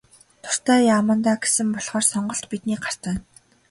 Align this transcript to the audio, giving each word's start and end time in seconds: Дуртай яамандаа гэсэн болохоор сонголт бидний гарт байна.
Дуртай 0.43 0.81
яамандаа 0.95 1.35
гэсэн 1.43 1.67
болохоор 1.75 2.05
сонголт 2.11 2.43
бидний 2.51 2.79
гарт 2.83 2.99
байна. 3.07 3.21